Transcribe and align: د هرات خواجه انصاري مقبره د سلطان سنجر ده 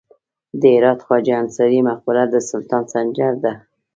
د 0.59 0.61
هرات 0.75 0.99
خواجه 1.05 1.33
انصاري 1.43 1.79
مقبره 1.89 2.23
د 2.33 2.35
سلطان 2.49 2.83
سنجر 2.93 3.33
ده 3.43 3.53